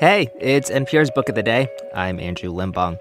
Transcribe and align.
Hey, 0.00 0.28
it's 0.40 0.70
NPR's 0.70 1.12
Book 1.12 1.28
of 1.28 1.36
the 1.36 1.42
Day. 1.44 1.68
I'm 1.94 2.18
Andrew 2.18 2.50
Limbong. 2.50 2.98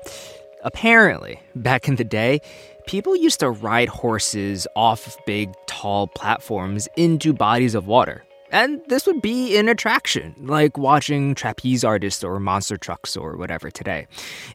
Apparently, 0.63 1.39
back 1.55 1.87
in 1.87 1.95
the 1.95 2.03
day, 2.03 2.39
people 2.85 3.15
used 3.15 3.39
to 3.39 3.49
ride 3.49 3.89
horses 3.89 4.67
off 4.75 5.17
big, 5.25 5.51
tall 5.65 6.05
platforms 6.05 6.87
into 6.95 7.33
bodies 7.33 7.73
of 7.73 7.87
water. 7.87 8.23
And 8.51 8.79
this 8.89 9.07
would 9.07 9.23
be 9.23 9.57
an 9.57 9.69
attraction, 9.69 10.35
like 10.37 10.77
watching 10.77 11.33
trapeze 11.33 11.83
artists 11.83 12.23
or 12.23 12.39
monster 12.39 12.77
trucks 12.77 13.17
or 13.17 13.37
whatever 13.37 13.71
today. 13.71 14.05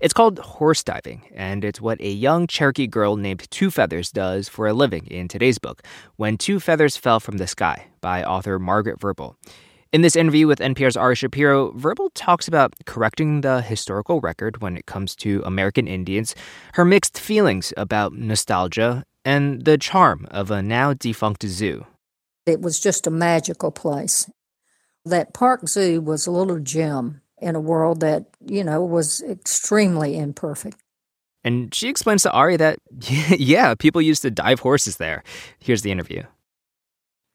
It's 0.01 0.15
called 0.15 0.39
horse 0.39 0.85
diving, 0.85 1.23
and 1.35 1.65
it's 1.65 1.81
what 1.81 2.01
a 2.01 2.09
young 2.09 2.47
Cherokee 2.47 2.87
girl 2.87 3.17
named 3.17 3.51
Two 3.51 3.73
Feathers 3.73 4.13
does 4.13 4.49
for 4.49 4.69
a 4.69 4.73
living 4.73 5.09
in 5.09 5.27
today's 5.27 5.59
book, 5.59 5.83
When 6.15 6.39
Two 6.39 6.61
Feathers 6.61 6.97
Fell 6.97 7.19
from 7.19 7.39
the 7.39 7.49
Sky, 7.49 7.89
by 8.01 8.23
author 8.23 8.61
Margaret 8.61 9.01
Verble. 9.01 9.35
In 9.91 10.03
this 10.03 10.17
interview 10.17 10.47
with 10.47 10.59
NPR's 10.59 10.99
Ari 10.99 11.15
Shapiro, 11.15 11.73
Verble 11.73 12.11
talks 12.13 12.47
about 12.47 12.75
correcting 12.85 13.41
the 13.41 13.63
historical 13.63 14.21
record 14.21 14.61
when 14.61 14.77
it 14.77 14.85
comes 14.85 15.17
to 15.17 15.43
American 15.47 15.89
Indians, 15.89 16.35
her 16.75 16.85
mixed 16.85 17.19
feelings 17.19 17.73
about 17.75 18.13
nostalgia, 18.13 19.05
and 19.25 19.65
the 19.65 19.79
charm 19.79 20.29
of 20.31 20.51
a 20.51 20.63
now 20.63 20.93
defunct 20.93 21.43
zoo. 21.47 21.87
It 22.45 22.61
was 22.61 22.79
just 22.79 23.07
a 23.07 23.11
magical 23.11 23.71
place. 23.71 24.31
That 25.07 25.33
park 25.33 25.67
zoo 25.67 26.03
was 26.03 26.27
a 26.27 26.33
little 26.33 26.59
gem 26.59 27.23
in 27.41 27.57
a 27.57 27.61
world 27.61 28.01
that, 28.01 28.27
you 28.45 28.65
know, 28.65 28.85
was 28.85 29.23
extremely 29.23 30.19
imperfect. 30.19 30.77
And 31.43 31.75
she 31.75 31.89
explains 31.89 32.25
to 32.25 32.31
Ari 32.33 32.59
that, 32.59 32.79
yeah, 33.01 33.75
people 33.75 34.03
used 34.03 34.21
to 34.21 34.31
dive 34.31 34.61
horses 34.61 34.99
there. 34.99 35.25
Here's 35.59 35.81
the 35.81 35.93
interview. 35.93 36.25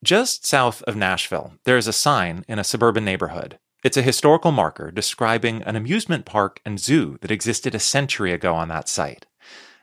Just 0.03 0.45
south 0.45 0.81
of 0.81 0.97
Nashville, 0.97 1.53
there 1.63 1.77
is 1.77 1.87
a 1.87 1.93
sign 1.93 2.43
in 2.49 2.59
a 2.59 2.63
suburban 2.65 3.05
neighborhood. 3.05 3.57
It's 3.85 3.95
a 3.95 4.01
historical 4.01 4.51
marker 4.51 4.91
describing 4.91 5.63
an 5.63 5.77
amusement 5.77 6.25
park 6.25 6.59
and 6.65 6.77
zoo 6.77 7.17
that 7.21 7.31
existed 7.31 7.73
a 7.73 7.79
century 7.79 8.33
ago 8.33 8.53
on 8.53 8.67
that 8.67 8.89
site. 8.89 9.27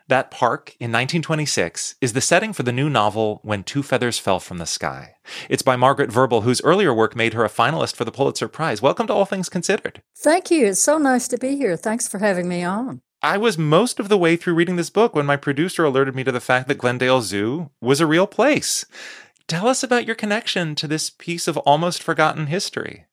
That 0.09 0.31
park 0.31 0.77
in 0.79 0.93
1926 0.93 1.95
is 2.03 2.13
the 2.13 2.21
setting 2.21 2.53
for 2.53 2.65
the 2.65 2.73
new 2.73 2.91
novel 2.91 3.41
When 3.45 3.65
Two 3.65 3.83
Feathers 3.83 4.19
Fell 4.19 4.41
from 4.41 4.59
the 4.59 4.67
Sky. 4.67 5.15
It's 5.49 5.63
by 5.63 5.77
Margaret 5.77 6.11
Verble, 6.11 6.43
whose 6.43 6.63
earlier 6.65 6.93
work 6.93 7.17
made 7.17 7.33
her 7.33 7.47
a 7.47 7.49
finalist 7.49 7.97
for 7.97 8.05
the 8.05 8.13
Pulitzer 8.13 8.49
Prize. 8.49 8.83
Welcome 8.83 9.07
to 9.07 9.15
All 9.15 9.25
Things 9.25 9.49
Considered. 9.49 10.03
Thank 10.19 10.51
you. 10.51 10.67
It's 10.67 10.83
so 10.83 10.99
nice 10.99 11.29
to 11.29 11.39
be 11.39 11.57
here. 11.57 11.79
Thanks 11.79 12.09
for 12.09 12.19
having 12.19 12.47
me 12.47 12.63
on. 12.63 13.01
I 13.23 13.39
was 13.39 13.57
most 13.57 14.01
of 14.01 14.09
the 14.09 14.19
way 14.19 14.37
through 14.37 14.55
reading 14.55 14.77
this 14.77 14.91
book 14.91 15.15
when 15.15 15.27
my 15.27 15.37
producer 15.37 15.85
alerted 15.85 16.15
me 16.15 16.25
to 16.25 16.33
the 16.33 16.41
fact 16.41 16.69
that 16.69 16.79
Glendale 16.79 17.23
Zoo 17.23 17.71
was 17.81 18.01
a 18.01 18.07
real 18.07 18.27
place. 18.27 18.85
Tell 19.51 19.67
us 19.67 19.83
about 19.83 20.07
your 20.07 20.15
connection 20.15 20.77
to 20.77 20.87
this 20.87 21.11
piece 21.11 21.49
of 21.49 21.57
almost 21.59 22.05
forgotten 22.05 22.47
history. 22.47 23.07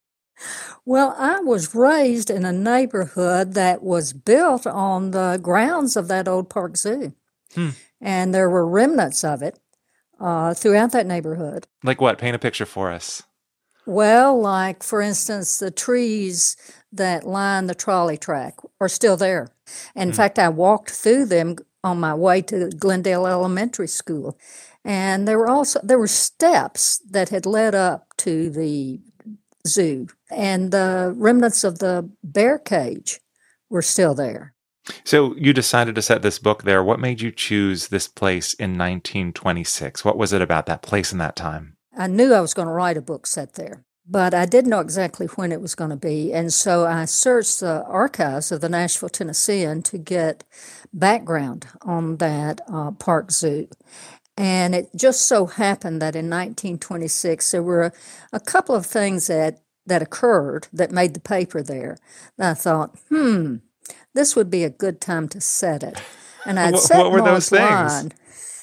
Well, 0.86 1.16
I 1.18 1.40
was 1.40 1.74
raised 1.74 2.30
in 2.30 2.46
a 2.46 2.54
neighborhood 2.54 3.56
that 3.56 3.82
was 3.82 4.14
built 4.14 4.68
on 4.68 5.10
the 5.10 5.40
grounds 5.42 5.98
of 5.98 6.08
that 6.10 6.28
old 6.28 6.48
park 6.48 6.78
zoo. 6.78 7.14
Hmm. 7.56 7.70
And 8.00 8.36
there 8.36 8.52
were 8.52 8.68
remnants 8.68 9.24
of 9.24 9.42
it 9.42 9.58
uh, 10.20 10.54
throughout 10.54 10.92
that 10.92 11.08
neighborhood. 11.08 11.66
Like 11.84 12.00
what? 12.02 12.20
Paint 12.20 12.36
a 12.36 12.40
picture 12.40 12.68
for 12.68 12.92
us. 12.92 13.24
Well, 13.88 14.40
like, 14.40 14.84
for 14.84 15.02
instance, 15.02 15.58
the 15.58 15.72
trees 15.72 16.56
that 16.92 17.26
line 17.26 17.66
the 17.66 17.74
trolley 17.74 18.18
track 18.18 18.60
are 18.80 18.90
still 18.90 19.18
there. 19.18 19.48
In 19.96 20.10
hmm. 20.10 20.16
fact, 20.16 20.38
I 20.38 20.50
walked 20.50 20.92
through 20.92 21.26
them 21.26 21.56
on 21.84 22.00
my 22.00 22.14
way 22.14 22.42
to 22.44 22.70
Glendale 22.70 23.28
Elementary 23.28 23.88
School. 23.88 24.38
And 24.84 25.28
there 25.28 25.38
were 25.38 25.50
also 25.50 25.80
there 25.84 26.00
were 26.00 26.08
steps 26.08 27.00
that 27.10 27.30
had 27.30 27.46
led 27.46 27.76
up 27.76 28.08
to 28.18 28.50
the 28.50 29.00
zoo 29.68 30.08
and 30.32 30.72
the 30.72 31.14
remnants 31.18 31.64
of 31.64 31.80
the 31.80 32.10
bear 32.24 32.58
cage 32.58 33.20
were 33.70 33.82
still 33.82 34.16
there. 34.16 34.54
So 35.04 35.36
you 35.36 35.52
decided 35.52 35.96
to 35.96 36.02
set 36.02 36.22
this 36.22 36.40
book 36.40 36.64
there. 36.64 36.82
What 36.82 37.02
made 37.02 37.20
you 37.20 37.32
choose 37.32 37.90
this 37.90 38.08
place 38.08 38.54
in 38.54 38.78
1926 38.78 40.06
what 40.06 40.18
was 40.18 40.32
it 40.32 40.42
about 40.42 40.66
that 40.68 40.82
place 40.82 41.12
in 41.12 41.18
that 41.18 41.36
time? 41.36 41.76
I 41.98 42.08
knew 42.08 42.34
i 42.34 42.42
was 42.42 42.54
going 42.54 42.68
to 42.68 42.74
write 42.74 42.98
a 42.98 43.02
book 43.02 43.28
set 43.28 43.56
there 43.56 43.87
but 44.10 44.34
I 44.34 44.46
didn't 44.46 44.70
know 44.70 44.80
exactly 44.80 45.28
when 45.28 45.52
it 45.52 45.62
was 45.62 45.76
going 45.76 45.90
to 45.90 45.98
be. 45.98 46.32
And 46.34 46.54
so 46.54 46.86
I 46.86 47.06
searched 47.06 47.60
the 47.60 47.84
archives 47.84 48.52
of 48.52 48.62
the 48.62 48.70
Nashville 48.70 49.10
Tennessean 49.10 49.84
to 49.84 49.98
get 49.98 50.44
background 50.94 51.68
on 51.82 52.18
that 52.18 52.62
uh, 52.72 52.92
park 52.92 53.32
zoo. 53.32 53.68
And 54.38 54.76
it 54.76 54.90
just 54.96 55.24
so 55.24 55.48
happened 55.48 56.02
that 56.02 56.16
in 56.16 56.30
1926, 56.30 57.52
there 57.52 57.64
were 57.64 57.84
a, 57.84 57.92
a 58.32 58.40
couple 58.40 58.76
of 58.76 58.86
things 58.86 59.28
that, 59.28 59.62
that 59.86 60.02
occurred 60.02 60.68
that 60.72 60.92
made 60.92 61.14
the 61.14 61.20
paper 61.20 61.62
there. 61.62 61.98
And 62.38 62.48
I 62.48 62.54
thought, 62.54 62.96
hmm, 63.10 63.58
this 64.14 64.36
would 64.36 64.50
be 64.50 64.64
a 64.64 64.70
good 64.70 65.02
time 65.02 65.28
to 65.30 65.42
set 65.42 65.84
it. 65.84 66.02
And 66.46 66.60
I'd 66.60 66.74
what, 66.74 66.84
set 66.84 66.98
what 66.98 67.12
were 67.12 67.22
those 67.22 67.50
things? 67.50 68.10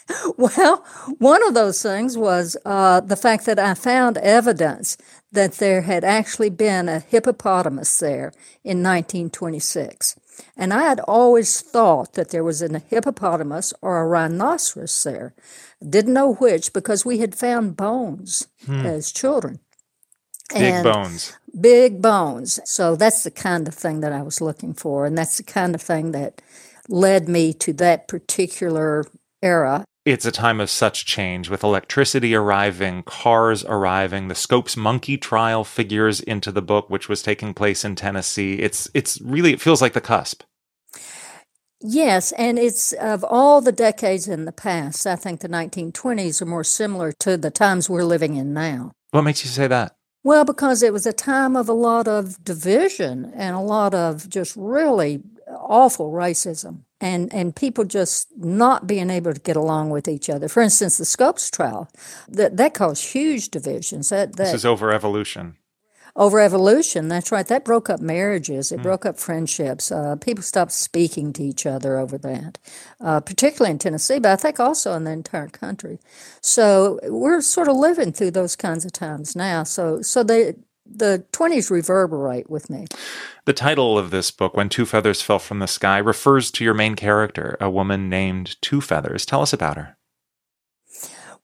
Well, 0.36 0.84
one 1.18 1.46
of 1.46 1.54
those 1.54 1.82
things 1.82 2.16
was 2.18 2.56
uh, 2.64 3.00
the 3.00 3.16
fact 3.16 3.46
that 3.46 3.58
I 3.58 3.74
found 3.74 4.18
evidence 4.18 4.96
that 5.32 5.54
there 5.54 5.82
had 5.82 6.04
actually 6.04 6.50
been 6.50 6.88
a 6.88 7.00
hippopotamus 7.00 7.98
there 7.98 8.32
in 8.62 8.82
1926. 8.82 10.16
And 10.56 10.72
I 10.72 10.82
had 10.82 11.00
always 11.00 11.60
thought 11.60 12.14
that 12.14 12.30
there 12.30 12.44
was 12.44 12.62
a 12.62 12.78
hippopotamus 12.78 13.72
or 13.80 14.00
a 14.00 14.06
rhinoceros 14.06 15.02
there. 15.02 15.34
Didn't 15.86 16.14
know 16.14 16.34
which 16.34 16.72
because 16.72 17.04
we 17.04 17.18
had 17.18 17.34
found 17.34 17.76
bones 17.76 18.48
hmm. 18.66 18.84
as 18.86 19.12
children. 19.12 19.60
Big 20.52 20.62
and 20.62 20.84
bones. 20.84 21.36
Big 21.58 22.02
bones. 22.02 22.60
So 22.64 22.96
that's 22.96 23.22
the 23.22 23.30
kind 23.30 23.66
of 23.68 23.74
thing 23.74 24.00
that 24.00 24.12
I 24.12 24.22
was 24.22 24.40
looking 24.40 24.74
for. 24.74 25.06
And 25.06 25.16
that's 25.16 25.36
the 25.36 25.42
kind 25.42 25.74
of 25.74 25.82
thing 25.82 26.12
that 26.12 26.42
led 26.88 27.28
me 27.28 27.52
to 27.54 27.72
that 27.74 28.08
particular 28.08 29.04
era 29.42 29.84
it's 30.04 30.26
a 30.26 30.32
time 30.32 30.60
of 30.60 30.68
such 30.68 31.06
change 31.06 31.48
with 31.48 31.64
electricity 31.64 32.34
arriving, 32.34 33.02
cars 33.04 33.64
arriving. 33.64 34.28
The 34.28 34.34
Scopes 34.34 34.76
monkey 34.76 35.16
trial 35.16 35.64
figures 35.64 36.20
into 36.20 36.52
the 36.52 36.62
book, 36.62 36.90
which 36.90 37.08
was 37.08 37.22
taking 37.22 37.54
place 37.54 37.84
in 37.84 37.94
Tennessee. 37.94 38.54
It's 38.54 38.88
it's 38.92 39.20
really 39.22 39.52
it 39.52 39.60
feels 39.60 39.80
like 39.80 39.94
the 39.94 40.00
cusp. 40.00 40.42
Yes, 41.80 42.32
and 42.32 42.58
it's 42.58 42.92
of 42.92 43.24
all 43.24 43.60
the 43.60 43.72
decades 43.72 44.28
in 44.28 44.44
the 44.44 44.52
past, 44.52 45.06
I 45.06 45.16
think 45.16 45.40
the 45.40 45.48
1920s 45.48 46.40
are 46.40 46.46
more 46.46 46.64
similar 46.64 47.12
to 47.20 47.36
the 47.36 47.50
times 47.50 47.90
we're 47.90 48.04
living 48.04 48.36
in 48.36 48.54
now. 48.54 48.92
What 49.10 49.22
makes 49.22 49.44
you 49.44 49.50
say 49.50 49.66
that? 49.66 49.94
Well, 50.22 50.46
because 50.46 50.82
it 50.82 50.94
was 50.94 51.04
a 51.04 51.12
time 51.12 51.56
of 51.56 51.68
a 51.68 51.74
lot 51.74 52.08
of 52.08 52.42
division 52.42 53.30
and 53.34 53.54
a 53.54 53.60
lot 53.60 53.94
of 53.94 54.28
just 54.30 54.56
really 54.56 55.22
awful 55.46 56.10
racism 56.10 56.83
and, 57.04 57.32
and 57.34 57.54
people 57.54 57.84
just 57.84 58.28
not 58.34 58.86
being 58.86 59.10
able 59.10 59.34
to 59.34 59.40
get 59.40 59.56
along 59.56 59.90
with 59.90 60.08
each 60.08 60.30
other. 60.30 60.48
For 60.48 60.62
instance, 60.62 60.96
the 60.96 61.04
Scopes 61.04 61.50
trial, 61.50 61.90
that, 62.28 62.56
that 62.56 62.72
caused 62.72 63.04
huge 63.04 63.50
divisions. 63.50 64.08
That, 64.08 64.36
that, 64.36 64.44
this 64.44 64.54
is 64.54 64.64
over 64.64 64.90
evolution. 64.90 65.56
Over 66.16 66.40
evolution, 66.40 67.08
that's 67.08 67.30
right. 67.30 67.46
That 67.46 67.64
broke 67.64 67.90
up 67.90 68.00
marriages. 68.00 68.72
It 68.72 68.78
mm. 68.78 68.84
broke 68.84 69.04
up 69.04 69.18
friendships. 69.18 69.92
Uh, 69.92 70.16
people 70.16 70.42
stopped 70.42 70.72
speaking 70.72 71.34
to 71.34 71.42
each 71.42 71.66
other 71.66 71.98
over 71.98 72.16
that, 72.18 72.58
uh, 73.00 73.20
particularly 73.20 73.72
in 73.72 73.78
Tennessee, 73.78 74.18
but 74.18 74.32
I 74.32 74.36
think 74.36 74.58
also 74.58 74.94
in 74.94 75.04
the 75.04 75.10
entire 75.10 75.48
country. 75.48 75.98
So 76.40 77.00
we're 77.02 77.42
sort 77.42 77.68
of 77.68 77.76
living 77.76 78.12
through 78.12 78.30
those 78.30 78.56
kinds 78.56 78.86
of 78.86 78.92
times 78.92 79.36
now. 79.36 79.64
So, 79.64 80.00
so 80.00 80.22
they, 80.22 80.54
the 80.86 81.24
20s 81.32 81.70
reverberate 81.70 82.48
with 82.50 82.70
me. 82.70 82.86
The 83.44 83.52
title 83.52 83.98
of 83.98 84.10
this 84.10 84.30
book, 84.30 84.56
When 84.56 84.68
Two 84.68 84.86
Feathers 84.86 85.22
Fell 85.22 85.38
from 85.38 85.58
the 85.58 85.66
Sky, 85.66 85.98
refers 85.98 86.50
to 86.52 86.64
your 86.64 86.74
main 86.74 86.94
character, 86.94 87.56
a 87.60 87.70
woman 87.70 88.08
named 88.08 88.60
Two 88.60 88.80
Feathers. 88.80 89.26
Tell 89.26 89.42
us 89.42 89.52
about 89.52 89.76
her. 89.76 89.96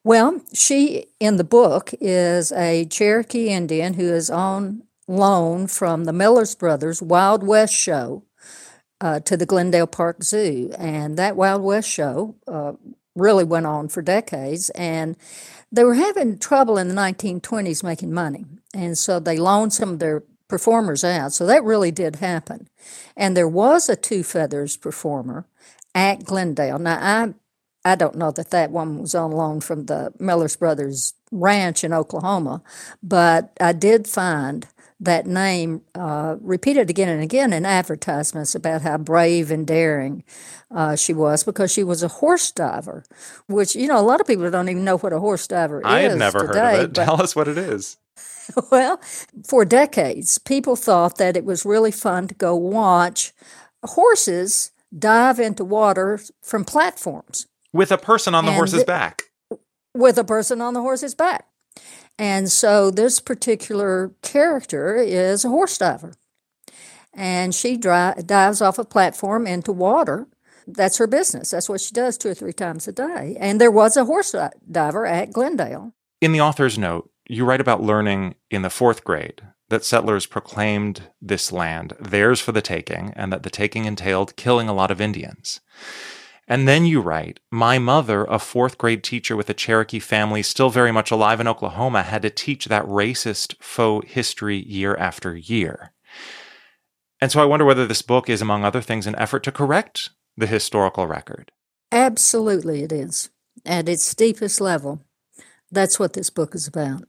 Well, 0.03 0.41
she 0.55 1.07
in 1.19 1.37
the 1.37 1.45
book 1.45 1.91
is 2.01 2.53
a 2.53 2.87
Cherokee 2.87 3.49
Indian 3.49 3.95
who 3.95 4.13
is 4.13 4.31
on 4.31 4.85
loan 5.07 5.67
from 5.67 6.05
the 6.05 6.13
Millers 6.13 6.55
Brothers 6.55 7.03
Wild 7.03 7.47
West 7.47 7.75
show 7.75 8.23
uh, 9.01 9.21
to 9.21 9.37
the 9.37 9.45
Glendale 9.45 9.87
Park 9.87 10.23
Zoo. 10.23 10.73
And 10.79 11.19
that 11.19 11.37
Wild 11.37 11.63
West 11.63 11.91
show 11.91 12.37
uh, 12.49 12.73
really 13.15 13.45
went 13.45 13.67
on 13.67 13.89
for 13.89 14.01
decades. 14.01 14.71
And 14.71 15.17
they 15.71 15.85
were 15.85 15.95
having 15.95 16.39
trouble 16.39 16.79
in 16.79 16.89
the 16.89 16.95
1920s 16.95 17.85
making 17.85 18.13
money. 18.13 18.47
And 18.75 18.97
so 18.97 19.19
they 19.19 19.37
loaned 19.37 19.73
some 19.73 19.91
of 19.91 19.99
their 19.99 20.23
performers 20.49 21.05
out. 21.05 21.33
So 21.33 21.47
that 21.47 21.65
really 21.65 21.91
did 21.91 22.17
happen. 22.17 22.69
And 23.17 23.37
there 23.37 23.49
was 23.49 23.89
a 23.89 23.97
Two 23.97 24.23
Feathers 24.23 24.77
performer 24.77 25.47
at 25.95 26.25
Glendale. 26.25 26.79
Now, 26.79 26.99
I 27.01 27.35
I 27.83 27.95
don't 27.95 28.17
know 28.17 28.31
that 28.33 28.51
that 28.51 28.71
one 28.71 28.99
was 28.99 29.15
on 29.15 29.33
loan 29.33 29.61
from 29.61 29.87
the 29.87 30.13
Millers 30.19 30.57
Brothers 30.57 31.15
Ranch 31.33 31.83
in 31.83 31.95
Oklahoma, 31.95 32.63
but 33.03 33.57
I 33.59 33.73
did 33.73 34.07
find 34.07 34.69
that 35.01 35.27
name 35.27 35.81
uh, 35.95 36.37
repeated 36.43 36.91
again 36.91 37.09
and 37.09 37.23
again 37.23 37.55
in 37.55 37.65
advertisements 37.65 38.55
about 38.55 38.83
how 38.83 38.99
brave 38.99 39.51
and 39.51 39.67
daring 39.67 40.23
uh, 40.71 40.95
she 40.95 41.15
was 41.15 41.43
because 41.43 41.73
she 41.73 41.83
was 41.83 42.03
a 42.03 42.09
horse 42.09 42.51
diver, 42.53 43.05
which, 43.49 43.75
you 43.75 43.87
know, 43.89 43.99
a 43.99 44.03
lot 44.05 44.21
of 44.21 44.27
people 44.27 44.51
don't 44.51 44.69
even 44.69 44.85
know 44.85 44.99
what 44.99 45.15
a 45.15 45.19
horse 45.19 45.47
diver 45.47 45.81
I 45.85 46.01
is. 46.01 46.07
I 46.07 46.11
had 46.11 46.19
never 46.19 46.47
today, 46.47 46.61
heard 46.61 46.85
of 46.85 46.91
it. 46.91 46.95
Tell 47.07 47.23
us 47.23 47.35
what 47.35 47.49
it 47.49 47.57
is. 47.57 47.97
well, 48.71 49.01
for 49.47 49.65
decades, 49.65 50.39
people 50.39 50.77
thought 50.77 51.19
that 51.19 51.37
it 51.37 51.45
was 51.45 51.65
really 51.65 51.91
fun 51.93 52.29
to 52.29 52.35
go 52.35 52.55
watch 52.57 53.33
horses 53.85 54.73
dive 54.97 55.39
into 55.39 55.65
water 55.65 56.21
from 56.43 56.65
platforms. 56.65 57.47
With 57.73 57.93
a 57.93 57.99
person 57.99 58.35
on 58.35 58.45
the 58.45 58.51
And 58.51 58.57
horse's 58.57 58.79
th- 58.81 58.87
back. 58.87 59.23
with 59.95 60.19
a 60.19 60.25
person 60.25 60.61
on 60.61 60.75
the 60.75 60.81
horse's 60.81 61.15
back. 61.15 61.47
And 62.19 62.51
so 62.51 62.91
this 62.91 63.21
particular 63.21 64.13
character 64.23 64.97
is 64.97 65.45
a 65.45 65.49
horse 65.49 65.79
diver. 65.79 66.15
And 67.15 67.55
she 67.55 67.77
dri- 67.77 68.15
dives 68.27 68.61
off 68.61 68.79
a 68.79 68.85
platform 68.85 69.47
into 69.47 69.73
water. 69.73 70.27
That's 70.67 70.99
her 70.99 71.07
business. 71.07 71.51
That's 71.51 71.69
what 71.69 71.81
she 71.81 71.93
does 71.95 72.19
two 72.19 72.29
or 72.31 72.35
three 72.35 72.53
times 72.53 72.87
a 72.87 72.93
day. 72.93 73.37
And 73.41 73.61
there 73.61 73.71
was 73.71 73.97
a 73.97 74.05
horse 74.05 74.33
di- 74.33 74.51
diver 74.71 75.07
at 75.07 75.33
Glendale. 75.33 75.93
In 76.21 76.33
the 76.33 76.41
author's 76.41 76.79
note, 76.79 77.11
you 77.31 77.45
write 77.45 77.61
about 77.61 77.83
learning 77.83 78.35
in 78.51 78.63
the 78.63 78.71
fourth 78.71 79.05
grade 79.05 79.43
that 79.69 79.85
settlers 79.85 80.27
proclaimed 80.27 81.03
this 81.23 81.53
land 81.53 81.95
theirs 82.01 82.41
for 82.41 82.51
the 82.51 82.61
taking 82.61 83.13
and 83.15 83.33
that 83.33 83.45
the 83.45 83.51
taking 83.51 83.85
entailed 83.85 84.35
killing 84.35 84.69
a 84.69 84.75
lot 84.75 84.91
of 84.91 85.01
Indians. 85.01 85.61
And 86.49 86.67
then 86.67 86.85
you 86.85 87.01
write, 87.01 87.39
My 87.53 87.79
mother, 87.79 88.25
a 88.25 88.41
fourth 88.41 88.77
grade 88.77 89.05
teacher 89.05 89.37
with 89.37 89.49
a 89.49 89.55
Cherokee 89.55 90.01
family 90.01 90.43
still 90.43 90.71
very 90.71 90.91
much 90.91 91.13
alive 91.13 91.39
in 91.39 91.47
Oklahoma, 91.47 92.03
had 92.03 92.23
to 92.23 92.31
teach 92.31 92.65
that 92.65 92.85
racist 92.85 93.55
faux 93.63 94.11
history 94.11 94.59
year 94.65 94.97
after 94.97 95.37
year. 95.37 95.93
And 97.21 97.31
so 97.31 97.41
I 97.41 97.45
wonder 97.45 97.65
whether 97.65 97.87
this 97.87 98.03
book 98.03 98.29
is, 98.29 98.43
among 98.43 98.65
other 98.65 98.81
things, 98.81 99.07
an 99.07 99.15
effort 99.15 99.45
to 99.45 99.53
correct 99.53 100.11
the 100.37 100.49
historical 100.49 101.07
record. 101.07 101.53
Absolutely, 101.93 102.83
it 102.83 102.91
is. 102.91 103.31
At 103.65 103.89
its 103.89 104.13
deepest 104.17 104.61
level, 104.61 105.05
that's 105.71 106.01
what 106.01 106.15
this 106.15 106.31
book 106.31 106.57
is 106.57 106.67
about. 106.67 107.05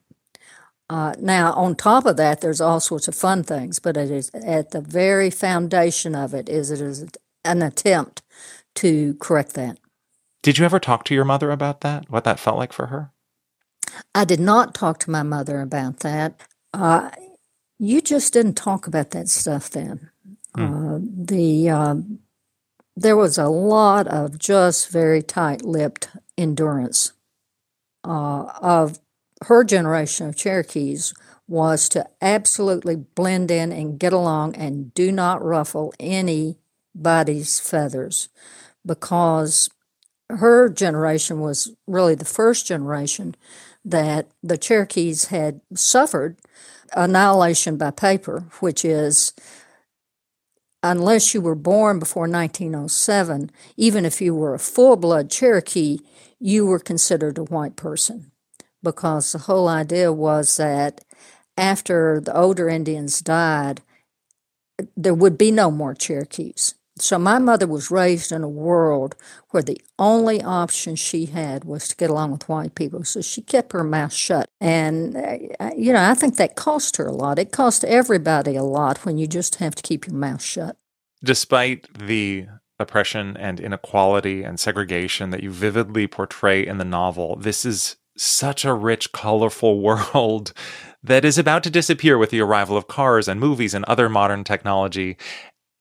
Uh, 0.91 1.13
now, 1.21 1.53
on 1.53 1.73
top 1.73 2.05
of 2.05 2.17
that, 2.17 2.41
there's 2.41 2.59
all 2.59 2.81
sorts 2.81 3.07
of 3.07 3.15
fun 3.15 3.43
things, 3.43 3.79
but 3.79 3.95
it 3.95 4.11
is 4.11 4.29
at 4.33 4.71
the 4.71 4.81
very 4.81 5.29
foundation 5.29 6.13
of 6.13 6.33
it 6.33 6.49
is 6.49 6.69
it 6.69 6.81
is 6.81 7.05
an 7.45 7.61
attempt 7.61 8.21
to 8.75 9.13
correct 9.13 9.53
that. 9.53 9.77
Did 10.43 10.57
you 10.57 10.65
ever 10.65 10.81
talk 10.81 11.05
to 11.05 11.15
your 11.15 11.23
mother 11.23 11.49
about 11.49 11.79
that? 11.79 12.09
What 12.09 12.25
that 12.25 12.41
felt 12.41 12.57
like 12.57 12.73
for 12.73 12.87
her? 12.87 13.09
I 14.13 14.25
did 14.25 14.41
not 14.41 14.73
talk 14.73 14.99
to 14.99 15.11
my 15.11 15.23
mother 15.23 15.61
about 15.61 16.01
that. 16.01 16.41
Uh, 16.73 17.09
you 17.79 18.01
just 18.01 18.33
didn't 18.33 18.55
talk 18.55 18.85
about 18.85 19.11
that 19.11 19.29
stuff 19.29 19.69
then. 19.69 20.09
Uh, 20.57 20.99
the 21.01 21.69
um, 21.69 22.19
there 22.97 23.15
was 23.15 23.37
a 23.37 23.47
lot 23.47 24.07
of 24.07 24.37
just 24.37 24.89
very 24.89 25.23
tight-lipped 25.23 26.09
endurance 26.37 27.13
uh, 28.03 28.51
of 28.61 28.99
her 29.45 29.63
generation 29.63 30.27
of 30.27 30.35
Cherokees 30.35 31.13
was 31.47 31.89
to 31.89 32.07
absolutely 32.21 32.95
blend 32.95 33.51
in 33.51 33.71
and 33.71 33.99
get 33.99 34.13
along 34.13 34.55
and 34.55 34.93
do 34.93 35.11
not 35.11 35.43
ruffle 35.43 35.93
anybody's 35.99 37.59
feathers 37.59 38.29
because 38.85 39.69
her 40.29 40.69
generation 40.69 41.39
was 41.39 41.75
really 41.87 42.15
the 42.15 42.25
first 42.25 42.67
generation 42.67 43.35
that 43.83 44.29
the 44.41 44.57
Cherokees 44.57 45.25
had 45.25 45.59
suffered 45.75 46.37
annihilation 46.95 47.77
by 47.77 47.91
paper, 47.91 48.45
which 48.59 48.85
is 48.85 49.33
unless 50.83 51.33
you 51.33 51.41
were 51.41 51.55
born 51.55 51.99
before 51.99 52.27
1907, 52.29 53.51
even 53.75 54.05
if 54.05 54.21
you 54.21 54.33
were 54.33 54.53
a 54.53 54.59
full 54.59 54.95
blood 54.95 55.29
Cherokee, 55.29 55.99
you 56.39 56.65
were 56.65 56.79
considered 56.79 57.37
a 57.37 57.43
white 57.43 57.75
person 57.75 58.30
because 58.83 59.31
the 59.31 59.39
whole 59.39 59.67
idea 59.67 60.11
was 60.11 60.57
that 60.57 61.01
after 61.57 62.21
the 62.23 62.35
older 62.35 62.69
Indians 62.69 63.19
died, 63.21 63.81
there 64.95 65.13
would 65.13 65.37
be 65.37 65.51
no 65.51 65.69
more 65.69 65.93
Cherokees. 65.93 66.75
So 66.97 67.17
my 67.17 67.39
mother 67.39 67.67
was 67.67 67.89
raised 67.89 68.31
in 68.31 68.43
a 68.43 68.49
world 68.49 69.15
where 69.49 69.63
the 69.63 69.81
only 69.97 70.41
option 70.41 70.95
she 70.95 71.27
had 71.27 71.63
was 71.63 71.87
to 71.87 71.95
get 71.95 72.09
along 72.09 72.31
with 72.31 72.49
white 72.49 72.75
people. 72.75 73.03
So 73.03 73.21
she 73.21 73.41
kept 73.41 73.71
her 73.71 73.83
mouth 73.83 74.13
shut. 74.13 74.47
And, 74.59 75.15
uh, 75.15 75.71
you 75.75 75.93
know, 75.93 76.03
I 76.03 76.13
think 76.13 76.37
that 76.37 76.55
cost 76.55 76.97
her 76.97 77.07
a 77.07 77.11
lot. 77.11 77.39
It 77.39 77.51
cost 77.51 77.83
everybody 77.85 78.55
a 78.55 78.63
lot 78.63 79.05
when 79.05 79.17
you 79.17 79.25
just 79.25 79.55
have 79.55 79.73
to 79.75 79.83
keep 79.83 80.05
your 80.05 80.15
mouth 80.15 80.43
shut. 80.43 80.77
Despite 81.23 81.87
the 81.97 82.47
oppression 82.77 83.37
and 83.37 83.59
inequality 83.59 84.43
and 84.43 84.59
segregation 84.59 85.29
that 85.29 85.43
you 85.43 85.49
vividly 85.49 86.07
portray 86.07 86.65
in 86.65 86.77
the 86.77 86.85
novel, 86.85 87.35
this 87.37 87.63
is 87.63 87.95
such 88.17 88.65
a 88.65 88.73
rich, 88.73 89.11
colorful 89.11 89.79
world 89.81 90.53
that 91.03 91.25
is 91.25 91.37
about 91.37 91.63
to 91.63 91.69
disappear 91.69 92.17
with 92.17 92.29
the 92.29 92.41
arrival 92.41 92.77
of 92.77 92.87
cars 92.87 93.27
and 93.27 93.39
movies 93.39 93.73
and 93.73 93.85
other 93.85 94.09
modern 94.09 94.43
technology. 94.43 95.17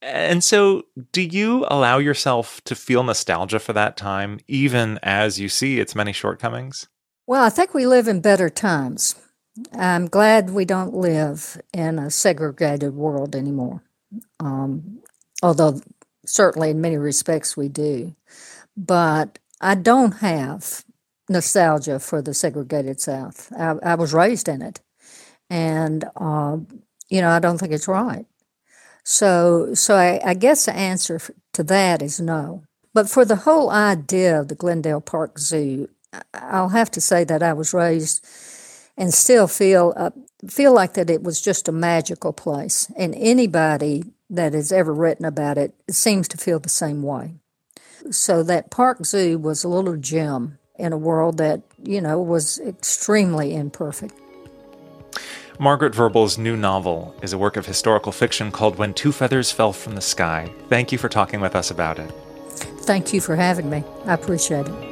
And 0.03 0.43
so, 0.43 0.85
do 1.13 1.21
you 1.21 1.67
allow 1.69 1.99
yourself 1.99 2.63
to 2.65 2.75
feel 2.75 3.03
nostalgia 3.03 3.59
for 3.59 3.75
that 3.75 3.99
time, 3.99 4.41
even 4.49 4.99
as 5.03 5.39
you 5.39 5.51
see 5.51 5.79
its 5.79 5.95
many 5.95 6.13
shortcomings? 6.13 6.89
Well, 7.27 7.45
I 7.45 7.51
think 7.51 7.75
we 7.75 7.87
live 7.87 8.09
in 8.09 8.23
better 8.23 8.49
times. 8.49 9.15
I'm 9.75 10.07
glad 10.07 10.51
we 10.51 10.65
don't 10.65 10.95
live 10.95 11.61
in 11.75 11.99
a 11.99 12.11
segregated 12.11 12.95
world 12.95 13.37
anymore. 13.37 13.83
Um, 14.39 15.01
although, 15.43 15.81
certainly 16.25 16.71
in 16.71 16.81
many 16.81 16.97
respects, 16.97 17.57
we 17.57 17.69
do. 17.69 18.17
But 18.77 19.39
I 19.61 19.75
don't 19.75 20.13
have 20.13 20.85
nostalgia 21.31 21.99
for 21.99 22.21
the 22.21 22.35
segregated 22.35 23.01
South. 23.01 23.51
I, 23.57 23.77
I 23.83 23.95
was 23.95 24.13
raised 24.13 24.49
in 24.49 24.61
it. 24.61 24.81
And, 25.49 26.05
uh, 26.17 26.59
you 27.09 27.21
know, 27.21 27.31
I 27.31 27.39
don't 27.39 27.59
think 27.59 27.73
it's 27.73 27.89
right. 27.89 28.27
So, 29.05 29.75
so 29.75 29.95
I, 29.95 30.21
I 30.25 30.35
guess 30.35 30.67
the 30.67 30.75
answer 30.75 31.21
to 31.55 31.63
that 31.65 32.03
is 32.03 32.21
no. 32.21 32.65
But 32.93 33.09
for 33.09 33.25
the 33.25 33.37
whole 33.37 33.71
idea 33.71 34.39
of 34.39 34.49
the 34.49 34.55
Glendale 34.55 35.01
Park 35.01 35.39
Zoo, 35.39 35.89
I'll 36.35 36.71
have 36.71 36.91
to 36.93 37.01
say 37.01 37.25
that 37.25 37.43
I 37.43 37.53
was 37.53 37.73
raised 37.73 38.27
and 38.97 39.15
still 39.15 39.47
feel 39.47 39.95
uh, 39.97 40.11
feel 40.49 40.75
like 40.75 40.95
that 40.95 41.09
it 41.09 41.23
was 41.23 41.41
just 41.41 41.69
a 41.69 41.73
magical 41.73 42.33
place, 42.33 42.91
and 42.97 43.15
anybody 43.15 44.05
that 44.29 44.53
has 44.53 44.73
ever 44.73 44.93
written 44.93 45.25
about 45.25 45.57
it 45.57 45.75
seems 45.89 46.29
to 46.29 46.37
feel 46.37 46.59
the 46.59 46.69
same 46.69 47.03
way. 47.03 47.35
So 48.11 48.43
that 48.43 48.71
Park 48.71 49.05
Zoo 49.07 49.39
was 49.39 49.63
a 49.63 49.69
little 49.69 49.97
gem 49.97 50.59
in 50.81 50.93
a 50.93 50.99
world 50.99 51.39
that 51.39 51.63
you 51.83 52.01
know 52.01 52.21
was 52.21 52.59
extremely 52.61 53.55
imperfect. 53.55 54.15
Margaret 55.59 55.95
Verble's 55.95 56.39
new 56.39 56.57
novel 56.57 57.15
is 57.21 57.35
a 57.35 57.39
work 57.39 57.59
of 57.59 57.67
historical 57.67 58.13
fiction 58.13 58.51
called 58.51 58.79
When 58.79 58.95
Two 58.95 59.13
Feathers 59.13 59.53
Fell 59.53 59.75
from 59.75 59.95
the 59.95 60.01
Sky. 60.01 60.51
Thank 60.69 60.91
you 60.91 60.97
for 60.97 61.11
talking 61.11 61.41
with 61.41 61.55
us 61.55 61.71
about 61.71 61.99
it. 61.99 62.11
Thank 62.85 63.13
you 63.13 63.21
for 63.21 63.37
having 63.37 63.69
me. 63.69 63.85
I 64.07 64.15
appreciate 64.15 64.67
it. 64.67 64.90